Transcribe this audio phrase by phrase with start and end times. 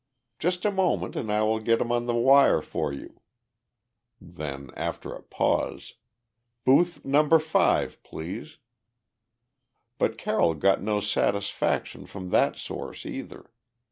[0.39, 3.21] "Just a moment and I will get him on the wire for you."
[4.19, 5.93] Then, after a pause,
[6.65, 8.57] "Booth Number Five, please."
[9.99, 13.51] But Carroll got no satisfaction from that source, either.